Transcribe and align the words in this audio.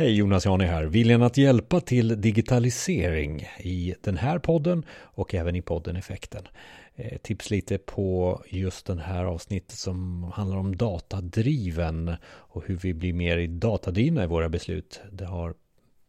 Hej 0.00 0.14
Jonas 0.14 0.46
Jani 0.46 0.64
här. 0.64 0.84
Viljan 0.84 1.22
att 1.22 1.36
hjälpa 1.36 1.80
till 1.80 2.20
digitalisering 2.20 3.48
i 3.58 3.94
den 4.00 4.16
här 4.16 4.38
podden 4.38 4.84
och 4.90 5.34
även 5.34 5.56
i 5.56 5.62
podden 5.62 5.96
Effekten. 5.96 6.48
Eh, 6.94 7.18
tips 7.18 7.50
lite 7.50 7.78
på 7.78 8.40
just 8.48 8.86
den 8.86 8.98
här 8.98 9.24
avsnittet 9.24 9.78
som 9.78 10.22
handlar 10.34 10.56
om 10.56 10.76
datadriven 10.76 12.16
och 12.24 12.64
hur 12.66 12.76
vi 12.76 12.94
blir 12.94 13.12
mer 13.12 13.46
datadrivna 13.46 14.24
i 14.24 14.26
våra 14.26 14.48
beslut. 14.48 15.00
Det 15.12 15.24
har 15.24 15.54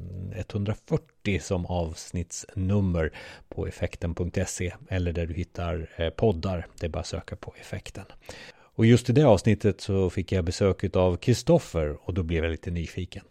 mm, 0.00 0.32
140 0.32 1.40
som 1.40 1.66
avsnittsnummer 1.66 3.12
på 3.48 3.66
effekten.se 3.66 4.72
eller 4.88 5.12
där 5.12 5.26
du 5.26 5.34
hittar 5.34 5.90
eh, 5.96 6.10
poddar. 6.10 6.66
Det 6.80 6.86
är 6.86 6.90
bara 6.90 7.00
att 7.00 7.06
söka 7.06 7.36
på 7.36 7.54
effekten. 7.60 8.04
Och 8.52 8.86
just 8.86 9.10
i 9.10 9.12
det 9.12 9.24
avsnittet 9.24 9.80
så 9.80 10.10
fick 10.10 10.32
jag 10.32 10.44
besök 10.44 10.96
av 10.96 11.16
Kristoffer 11.16 11.98
och 12.02 12.14
då 12.14 12.22
blev 12.22 12.44
jag 12.44 12.50
lite 12.50 12.70
nyfiken. 12.70 13.24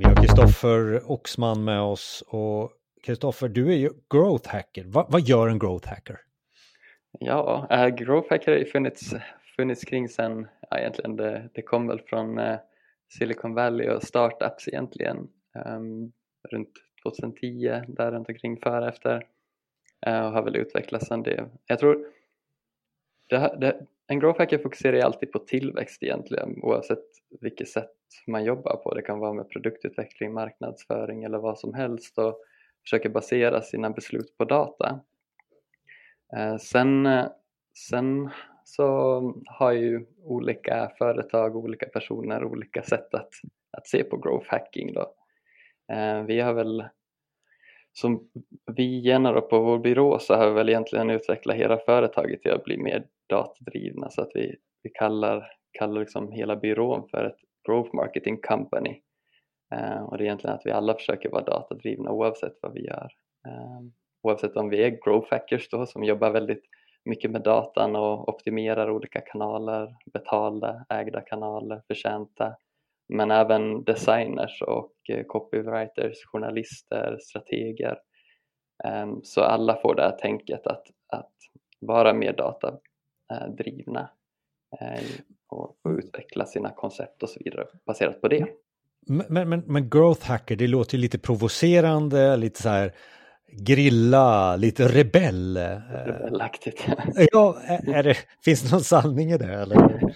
Vi 0.00 0.04
har 0.04 0.14
Kristoffer 0.14 1.10
Oxman 1.10 1.64
med 1.64 1.80
oss 1.80 2.24
och 2.26 2.72
Kristoffer, 3.02 3.48
du 3.48 3.72
är 3.72 3.76
ju 3.76 3.90
growth 4.10 4.50
hacker. 4.50 4.84
Va, 4.84 5.06
vad 5.08 5.20
gör 5.20 5.48
en 5.48 5.58
growth 5.58 5.88
hacker? 5.88 6.20
Ja, 7.18 7.66
äh, 7.70 7.86
growth 7.86 8.30
hacker 8.30 8.52
har 8.52 8.58
ju 8.58 8.64
funnits, 8.64 9.14
funnits 9.56 9.84
kring 9.84 10.08
sen, 10.08 10.46
ja, 10.70 10.78
egentligen 10.78 11.16
det, 11.16 11.48
det 11.54 11.62
kom 11.62 11.86
väl 11.86 12.00
från 12.00 12.38
äh, 12.38 12.58
Silicon 13.08 13.54
Valley 13.54 13.88
och 13.88 14.02
startups 14.02 14.68
egentligen 14.68 15.28
um, 15.66 16.12
runt 16.50 16.72
2010 17.02 17.82
där 17.88 18.12
runt 18.12 18.28
omkring 18.28 18.56
före 18.56 18.88
efter 18.88 19.26
uh, 20.08 20.20
och 20.20 20.32
har 20.32 20.42
väl 20.42 20.56
utvecklats 20.56 21.06
sen 21.06 21.22
det. 21.22 21.48
Jag 21.66 21.78
tror 21.78 22.06
det, 23.28 23.56
det, 23.60 23.86
en 24.08 24.20
growth 24.20 24.38
hacker 24.38 24.58
fokuserar 24.58 24.96
ju 24.96 25.02
alltid 25.02 25.32
på 25.32 25.38
tillväxt 25.38 26.02
egentligen 26.02 26.62
oavsett 26.62 27.04
vilket 27.40 27.68
sätt 27.68 27.90
man 28.26 28.44
jobbar 28.44 28.76
på. 28.76 28.94
Det 28.94 29.02
kan 29.02 29.18
vara 29.18 29.32
med 29.32 29.48
produktutveckling, 29.48 30.32
marknadsföring 30.32 31.24
eller 31.24 31.38
vad 31.38 31.58
som 31.58 31.74
helst 31.74 32.18
och 32.18 32.40
försöker 32.82 33.08
basera 33.08 33.62
sina 33.62 33.90
beslut 33.90 34.36
på 34.38 34.44
data. 34.44 35.00
Eh, 36.36 36.56
sen, 36.56 37.06
eh, 37.06 37.26
sen 37.88 38.30
så 38.64 38.86
har 39.46 39.72
ju 39.72 40.06
olika 40.22 40.92
företag, 40.98 41.56
olika 41.56 41.86
personer 41.86 42.44
olika 42.44 42.82
sätt 42.82 43.14
att, 43.14 43.30
att 43.70 43.86
se 43.86 44.04
på 44.04 44.16
growth 44.16 44.50
hacking. 44.50 44.92
Då. 44.92 45.14
Eh, 45.92 46.22
vi 46.22 46.40
har 46.40 46.52
väl, 46.52 46.84
som 47.92 48.30
vi 48.76 48.98
gärna 48.98 49.40
på 49.40 49.60
vår 49.60 49.78
byrå 49.78 50.18
så 50.18 50.34
har 50.34 50.48
vi 50.48 50.54
väl 50.54 50.68
egentligen 50.68 51.10
utvecklat 51.10 51.56
hela 51.56 51.78
företaget 51.78 52.42
till 52.42 52.52
att 52.52 52.64
bli 52.64 52.78
mer 52.78 53.06
datadrivna 53.28 54.10
så 54.10 54.22
att 54.22 54.30
vi, 54.34 54.56
vi 54.82 54.90
kallar, 54.90 55.50
kallar 55.78 56.00
liksom 56.00 56.32
hela 56.32 56.56
byrån 56.56 57.08
för 57.08 57.24
ett 57.24 57.38
growth 57.68 57.94
marketing 57.94 58.40
company. 58.40 59.00
eh, 59.74 60.02
och 60.02 60.18
det 60.18 60.24
är 60.24 60.26
egentligen 60.26 60.56
att 60.56 60.66
vi 60.66 60.70
alla 60.70 60.94
försöker 60.94 61.30
vara 61.30 61.44
datadrivna 61.44 62.10
oavsett 62.10 62.58
vad 62.62 62.72
vi 62.72 62.86
gör. 62.86 63.08
Eh, 63.46 63.80
oavsett 64.22 64.56
om 64.56 64.68
vi 64.68 64.82
är 64.84 64.98
growth 65.04 65.30
hackers 65.30 65.68
då 65.68 65.86
som 65.86 66.04
jobbar 66.04 66.30
väldigt 66.30 66.64
mycket 67.04 67.30
med 67.30 67.42
datan 67.42 67.96
och 67.96 68.28
optimerar 68.28 68.90
olika 68.90 69.20
kanaler, 69.20 69.96
betalda, 70.12 70.84
ägda 70.88 71.20
kanaler, 71.20 71.82
förtjänta 71.86 72.56
men 73.08 73.30
även 73.30 73.84
designers 73.84 74.62
och 74.62 74.92
eh, 75.08 75.24
copywriters, 75.26 76.24
journalister, 76.24 77.18
strateger. 77.20 77.98
Ehm, 78.84 79.20
så 79.22 79.40
alla 79.40 79.76
får 79.76 79.94
det 79.94 80.02
här 80.02 80.16
tänket 80.16 80.66
att, 80.66 80.86
att 81.12 81.32
vara 81.80 82.14
mer 82.14 82.32
data 82.32 82.78
eh, 83.30 85.00
och, 85.48 85.76
utveckla 85.98 86.46
sina 86.46 86.70
koncept 86.70 87.22
och 87.22 87.28
så 87.28 87.40
vidare 87.44 87.66
baserat 87.86 88.20
på 88.20 88.28
det. 88.28 88.46
Men, 89.06 89.48
men, 89.48 89.60
men 89.66 89.90
growth 89.90 90.26
hacker, 90.26 90.56
det 90.56 90.66
låter 90.66 90.98
lite 90.98 91.18
provocerande, 91.18 92.36
lite 92.36 92.62
så 92.62 92.68
här 92.68 92.92
grilla, 93.52 94.56
lite 94.56 94.88
rebell. 94.88 95.56
Rebellaktigt. 96.06 96.86
Ja, 97.32 97.58
är, 97.94 98.02
det, 98.02 98.16
finns 98.44 98.62
det 98.62 98.70
någon 98.70 98.84
sanning 98.84 99.30
i 99.30 99.38
det? 99.38 99.54
Eller? 99.54 100.12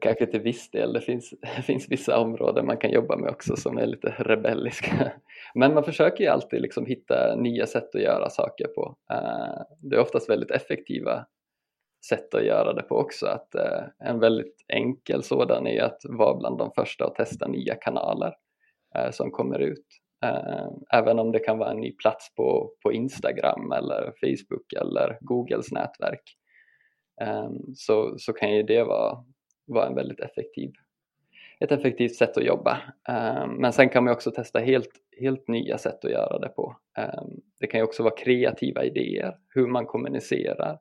kanske 0.00 0.26
till 0.26 0.40
viss 0.40 0.70
del. 0.70 0.92
Det 0.92 1.00
finns, 1.00 1.34
det 1.56 1.62
finns 1.62 1.86
vissa 1.88 2.18
områden 2.18 2.66
man 2.66 2.76
kan 2.76 2.90
jobba 2.90 3.16
med 3.16 3.30
också 3.30 3.56
som 3.56 3.78
är 3.78 3.86
lite 3.86 4.14
rebelliska. 4.18 5.12
Men 5.54 5.74
man 5.74 5.84
försöker 5.84 6.24
ju 6.24 6.30
alltid 6.30 6.62
liksom 6.62 6.86
hitta 6.86 7.36
nya 7.36 7.66
sätt 7.66 7.94
att 7.94 8.02
göra 8.02 8.30
saker 8.30 8.66
på. 8.66 8.96
Eh, 9.10 9.62
det 9.78 9.96
är 9.96 10.00
oftast 10.00 10.30
väldigt 10.30 10.50
effektiva 10.50 11.26
sätt 12.08 12.34
att 12.34 12.44
göra 12.44 12.72
det 12.72 12.82
på 12.82 12.96
också. 12.96 13.26
Att 13.26 13.54
eh, 13.54 13.82
en 13.98 14.20
väldigt 14.20 14.64
enkel 14.68 15.22
sådan 15.22 15.66
är 15.66 15.82
att 15.82 16.00
vara 16.04 16.34
bland 16.34 16.58
de 16.58 16.70
första 16.74 17.06
att 17.06 17.14
testa 17.14 17.48
nya 17.48 17.74
kanaler 17.74 18.34
eh, 18.94 19.10
som 19.10 19.30
kommer 19.30 19.58
ut. 19.58 19.86
Eh, 20.24 20.68
även 20.92 21.18
om 21.18 21.32
det 21.32 21.38
kan 21.38 21.58
vara 21.58 21.70
en 21.70 21.80
ny 21.80 21.92
plats 21.92 22.34
på, 22.34 22.72
på 22.82 22.92
Instagram 22.92 23.72
eller 23.72 24.12
Facebook 24.20 24.72
eller 24.80 25.18
Googles 25.20 25.72
nätverk 25.72 26.22
eh, 27.20 27.50
så, 27.74 28.14
så 28.18 28.32
kan 28.32 28.54
ju 28.54 28.62
det 28.62 28.84
vara 28.84 29.24
vara 29.68 29.86
en 29.86 29.94
väldigt 29.94 30.20
effektiv, 30.20 30.72
ett 31.60 31.72
effektivt 31.72 32.14
sätt 32.14 32.36
att 32.36 32.44
jobba. 32.44 32.78
Eh, 33.08 33.46
men 33.46 33.72
sen 33.72 33.88
kan 33.88 34.04
man 34.04 34.12
också 34.12 34.30
testa 34.30 34.58
helt, 34.58 34.90
helt 35.20 35.48
nya 35.48 35.78
sätt 35.78 36.04
att 36.04 36.10
göra 36.10 36.38
det 36.38 36.48
på. 36.48 36.76
Det 37.60 37.66
kan 37.66 37.80
ju 37.80 37.84
också 37.84 38.02
vara 38.02 38.14
kreativa 38.14 38.84
idéer, 38.84 39.36
hur 39.48 39.66
man 39.66 39.86
kommunicerar. 39.86 40.78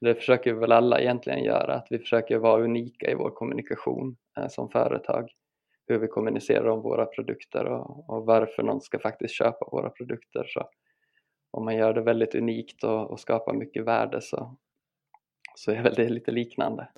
Det 0.00 0.14
försöker 0.14 0.54
vi 0.54 0.60
väl 0.60 0.72
alla 0.72 1.00
egentligen 1.00 1.44
göra, 1.44 1.74
att 1.74 1.86
vi 1.90 1.98
försöker 1.98 2.38
vara 2.38 2.62
unika 2.62 3.10
i 3.10 3.14
vår 3.14 3.30
kommunikation 3.30 4.16
eh, 4.38 4.48
som 4.48 4.70
företag. 4.70 5.30
Hur 5.86 5.98
vi 5.98 6.06
kommunicerar 6.08 6.66
om 6.66 6.82
våra 6.82 7.06
produkter 7.06 7.64
och, 7.64 8.10
och 8.10 8.26
varför 8.26 8.62
någon 8.62 8.80
ska 8.80 8.98
faktiskt 8.98 9.34
köpa 9.34 9.68
våra 9.72 9.90
produkter. 9.90 10.44
Så 10.48 10.68
om 11.50 11.64
man 11.64 11.76
gör 11.76 11.94
det 11.94 12.02
väldigt 12.02 12.34
unikt 12.34 12.84
och, 12.84 13.10
och 13.10 13.20
skapar 13.20 13.54
mycket 13.54 13.84
värde 13.84 14.20
så, 14.20 14.56
så 15.54 15.70
är 15.70 15.82
väl 15.82 15.94
det 15.94 16.08
lite 16.08 16.30
liknande. 16.30 16.88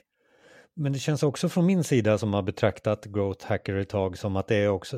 Men 0.80 0.92
det 0.92 0.98
känns 0.98 1.22
också 1.22 1.48
från 1.48 1.66
min 1.66 1.84
sida 1.84 2.18
som 2.18 2.34
har 2.34 2.42
betraktat 2.42 3.04
Growth 3.04 3.46
Hacker 3.46 3.74
ett 3.74 3.88
tag 3.88 4.18
som 4.18 4.36
att 4.36 4.46
det 4.46 4.56
är 4.56 4.68
också, 4.68 4.96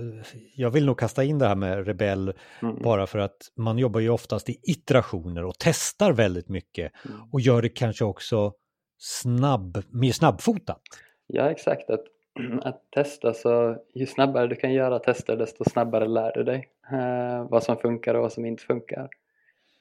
jag 0.55 0.71
vill 0.71 0.87
nog 0.87 0.99
kasta 0.99 1.25
in 1.25 1.39
det 1.39 1.47
här 1.47 1.55
med 1.55 1.87
rebell 1.87 2.33
mm. 2.63 2.83
bara 2.83 3.07
för 3.07 3.19
att 3.19 3.37
man 3.57 3.79
jobbar 3.79 4.01
ju 4.01 4.11
oftast 4.11 4.49
i 4.49 4.61
iterationer 4.63 5.45
och 5.45 5.55
testar 5.59 6.13
väldigt 6.13 6.49
mycket 6.49 6.93
mm. 7.05 7.17
och 7.33 7.41
gör 7.41 7.63
det 7.63 7.69
kanske 7.69 8.05
också 8.05 8.53
snabb, 8.99 9.83
mer 9.91 10.13
snabbfotat. 10.13 10.81
Ja 11.27 11.51
exakt, 11.51 11.91
att, 11.91 12.05
att 12.63 12.91
testa 12.91 13.35
så 13.35 13.77
ju 13.95 14.07
snabbare 14.07 14.47
du 14.47 14.57
kan 14.57 14.73
göra 14.73 14.99
tester 14.99 15.37
desto 15.37 15.65
snabbare 15.65 16.09
lär 16.09 16.33
du 16.33 16.45
dig 16.45 16.69
eh, 16.93 17.49
vad 17.51 17.63
som 17.63 17.77
funkar 17.77 18.15
och 18.15 18.23
vad 18.23 18.33
som 18.33 18.47
inte 18.47 18.63
funkar. 18.63 19.09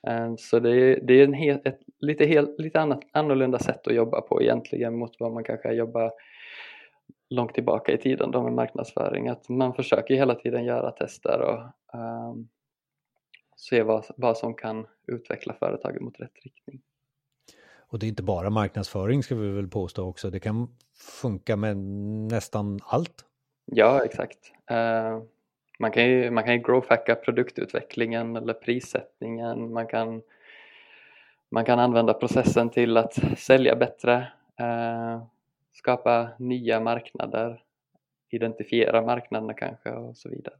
Eh, 0.07 0.35
så 0.37 0.59
det 0.59 0.69
är, 0.69 0.99
det 1.01 1.13
är 1.13 1.23
en 1.23 1.33
hel, 1.33 1.59
ett 1.63 1.79
lite, 1.99 2.25
helt, 2.25 2.59
lite 2.59 2.79
annat, 2.81 2.99
annorlunda 3.11 3.59
sätt 3.59 3.87
att 3.87 3.95
jobba 3.95 4.21
på 4.21 4.41
egentligen 4.41 4.97
mot 4.97 5.15
vad 5.19 5.33
man 5.33 5.43
kanske 5.43 5.71
jobbar 5.71 6.11
långt 7.29 7.53
tillbaka 7.53 7.91
i 7.91 7.97
tiden 7.97 8.31
då 8.31 8.43
med 8.43 8.53
marknadsföring. 8.53 9.27
Att 9.27 9.49
man 9.49 9.73
försöker 9.73 10.15
hela 10.15 10.35
tiden 10.35 10.65
göra 10.65 10.91
tester 10.91 11.41
och 11.41 11.59
um, 11.99 12.49
se 13.55 13.83
vad, 13.83 14.05
vad 14.17 14.37
som 14.37 14.53
kan 14.53 14.87
utveckla 15.07 15.53
företaget 15.53 16.01
mot 16.01 16.19
rätt 16.19 16.43
riktning. 16.43 16.81
Och 17.91 17.99
det 17.99 18.05
är 18.05 18.09
inte 18.09 18.23
bara 18.23 18.49
marknadsföring 18.49 19.23
ska 19.23 19.35
vi 19.35 19.49
väl 19.49 19.67
påstå 19.67 20.07
också. 20.07 20.29
Det 20.29 20.39
kan 20.39 20.67
funka 21.21 21.55
med 21.55 21.77
nästan 22.31 22.79
allt. 22.83 23.25
Ja, 23.65 24.05
exakt. 24.05 24.51
Uh, 24.71 25.23
man 25.79 25.91
kan 25.91 26.05
ju, 26.05 26.31
man 26.31 26.43
kan 26.43 26.53
ju 26.53 26.59
growthhacka 26.59 27.15
produktutvecklingen 27.15 28.35
eller 28.35 28.53
prissättningen. 28.53 29.73
Man 29.73 29.87
kan, 29.87 30.21
man 31.49 31.65
kan 31.65 31.79
använda 31.79 32.13
processen 32.13 32.69
till 32.69 32.97
att 32.97 33.19
sälja 33.37 33.75
bättre, 33.75 34.27
eh, 34.59 35.23
skapa 35.73 36.29
nya 36.39 36.79
marknader, 36.79 37.61
identifiera 38.29 39.01
marknaderna 39.01 39.53
kanske 39.53 39.89
och 39.89 40.17
så 40.17 40.29
vidare. 40.29 40.55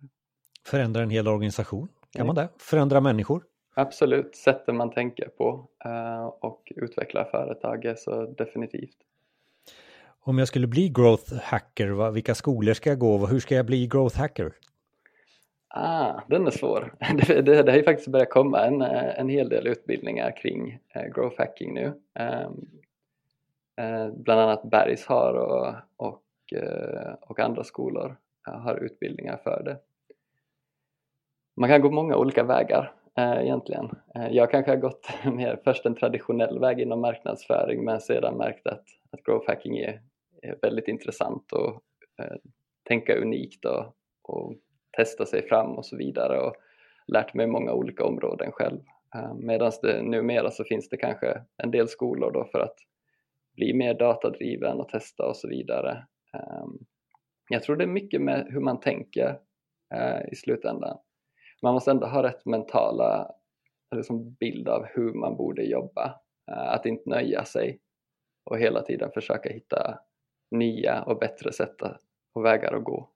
Förändra 0.66 1.02
en 1.02 1.10
hel 1.10 1.28
organisation, 1.28 1.88
kan 2.12 2.28
man 2.28 2.36
det? 2.36 2.50
Förändra 2.58 3.02
människor? 3.02 3.44
Absolut, 3.74 4.36
sättet 4.36 4.76
man 4.76 4.92
tänker 4.92 5.28
på 5.28 5.68
eh, 5.86 6.26
och 6.26 6.72
utveckla 6.76 7.26
företaget 7.26 8.00
så 8.00 8.26
definitivt. 8.26 8.98
Om 10.22 10.40
jag 10.40 10.48
skulle 10.48 10.68
bli 10.68 10.90
growth 10.90 11.34
hacker, 11.34 12.12
vilka 12.12 12.36
skolor 12.36 12.74
ska 12.74 12.90
jag 12.90 13.00
gå? 13.00 13.26
Hur 13.26 13.40
ska 13.40 13.56
jag 13.56 13.66
bli 13.66 13.88
growth 13.88 14.18
hacker? 14.18 14.54
Ah, 15.72 16.22
den 16.28 16.48
är 16.48 16.52
svår. 16.52 16.94
Det, 17.28 17.42
det, 17.42 17.64
det 17.64 17.72
har 17.72 17.78
ju 17.78 17.84
faktiskt 17.84 18.08
börjat 18.08 18.30
komma 18.30 18.66
en, 18.66 18.82
eh, 18.82 19.20
en 19.20 19.30
hel 19.30 19.50
del 19.50 19.68
utbildningar 19.68 20.38
kring 20.38 20.80
eh, 20.94 21.06
growth 21.06 21.38
hacking 21.38 21.74
nu. 21.74 21.86
Um, 22.20 22.70
eh, 23.78 24.10
bland 24.10 24.42
annat 24.42 24.64
Bergs 24.64 25.06
har 25.06 25.34
och, 25.34 25.76
och, 25.98 26.54
eh, 26.54 27.14
och 27.22 27.40
andra 27.40 27.64
skolor 27.64 28.18
eh, 28.48 28.60
har 28.60 28.76
utbildningar 28.76 29.38
för 29.38 29.64
det. 29.64 29.78
Man 31.56 31.70
kan 31.70 31.82
gå 31.82 31.92
många 31.92 32.16
olika 32.16 32.44
vägar 32.44 32.94
eh, 33.18 33.42
egentligen. 33.42 33.90
Eh, 34.16 34.28
jag 34.32 34.52
kanske 34.52 34.72
har 34.72 34.78
gått 34.78 35.10
mer 35.34 35.60
först 35.64 35.86
en 35.86 35.96
traditionell 35.96 36.60
väg 36.60 36.80
inom 36.80 37.02
marknadsföring 37.02 37.84
men 37.86 38.02
sedan 38.02 38.38
märkt 38.38 38.68
att, 38.68 38.86
att 39.12 39.24
growth 39.24 39.48
hacking 39.48 39.78
är, 39.78 40.02
är 40.42 40.56
väldigt 40.62 40.88
intressant 40.88 41.52
och 41.52 41.82
eh, 42.24 42.38
tänka 42.84 43.16
unikt 43.16 43.66
och, 43.66 43.86
och 44.22 44.56
testa 45.00 45.26
sig 45.26 45.48
fram 45.48 45.78
och 45.78 45.86
så 45.86 45.98
vidare 45.98 46.40
och 46.40 46.56
lärt 47.08 47.34
mig 47.34 47.48
många 47.48 47.74
olika 47.74 48.06
områden 48.06 48.52
själv. 48.52 48.80
Eh, 49.16 49.34
Medan 49.34 49.72
det 49.82 50.02
numera 50.02 50.52
så 50.52 50.64
finns 50.64 50.90
det 50.90 50.98
kanske 50.98 51.42
en 51.58 51.72
del 51.72 51.88
skolor 51.88 52.32
då 52.32 52.46
för 52.46 52.60
att 52.60 52.76
bli 53.56 53.74
mer 53.74 53.94
datadriven 53.94 54.80
och 54.80 54.90
testa 54.90 55.28
och 55.28 55.36
så 55.36 55.48
vidare. 55.48 56.06
Ehm, 56.34 56.78
jag 57.50 57.64
tror 57.64 57.76
det 57.76 57.84
är 57.84 57.88
mycket 57.88 58.22
med 58.22 58.48
hur 58.50 58.60
man 58.60 58.80
tänker 58.80 59.40
eh, 59.94 60.32
i 60.32 60.36
slutändan. 60.36 60.98
Man 61.62 61.74
måste 61.74 61.92
ändå 61.92 62.08
ha 62.08 62.24
rätt 62.24 62.46
mentala 62.46 63.32
liksom 63.96 64.34
bild 64.34 64.70
av 64.70 64.86
hur 64.86 65.14
man 65.14 65.38
borde 65.38 65.64
jobba. 65.64 66.20
Eh, 66.52 66.74
att 66.74 66.86
inte 66.86 67.10
nöja 67.10 67.46
sig 67.46 67.80
och 68.46 68.60
hela 68.60 68.82
tiden 68.82 69.12
försöka 69.14 69.50
hitta 69.50 70.00
nya 70.52 71.04
och 71.04 71.20
bättre 71.20 71.52
sätt 71.52 71.82
och 72.34 72.46
vägar 72.46 72.74
att 72.74 72.84
gå. 72.84 73.10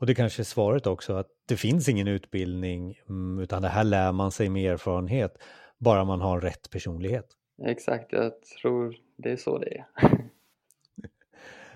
Och 0.00 0.06
det 0.06 0.14
kanske 0.14 0.42
är 0.42 0.44
svaret 0.44 0.86
också 0.86 1.12
att 1.12 1.26
det 1.46 1.56
finns 1.56 1.88
ingen 1.88 2.08
utbildning 2.08 2.98
mm, 3.08 3.38
utan 3.38 3.62
det 3.62 3.68
här 3.68 3.84
lär 3.84 4.12
man 4.12 4.32
sig 4.32 4.48
med 4.48 4.72
erfarenhet 4.72 5.38
bara 5.78 6.04
man 6.04 6.20
har 6.20 6.40
rätt 6.40 6.70
personlighet. 6.70 7.26
Exakt, 7.66 8.12
jag 8.12 8.32
tror 8.42 8.96
det 9.16 9.30
är 9.30 9.36
så 9.36 9.58
det 9.58 9.76
är. 9.76 9.84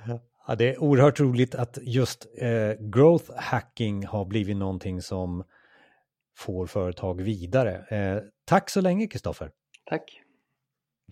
ja, 0.47 0.55
det 0.55 0.75
är 0.75 0.83
oerhört 0.83 1.21
roligt 1.21 1.55
att 1.55 1.79
just 1.83 2.27
eh, 2.39 2.73
growth 2.81 3.33
hacking 3.37 4.07
har 4.07 4.25
blivit 4.25 4.57
någonting 4.57 5.03
som 5.03 5.45
får 6.39 6.67
företag 6.67 7.23
vidare. 7.23 7.97
Eh, 7.97 8.23
tack 8.45 8.71
så 8.71 8.81
länge 8.81 9.07
Kristoffer. 9.07 9.51
Tack. 9.85 10.22